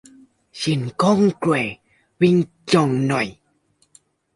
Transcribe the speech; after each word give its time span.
Chinh 0.51 0.89
không 0.97 1.29
quay 1.41 1.65
về 2.19 2.27
giường 2.67 3.07
ngủ 3.07 3.23